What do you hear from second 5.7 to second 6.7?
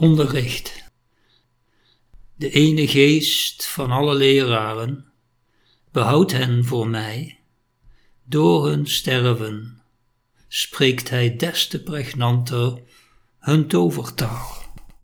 behoudt hen